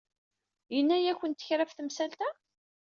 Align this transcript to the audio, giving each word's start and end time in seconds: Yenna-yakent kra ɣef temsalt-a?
Yenna-yakent 0.73 1.45
kra 1.47 1.61
ɣef 1.63 1.71
temsalt-a? 1.73 2.29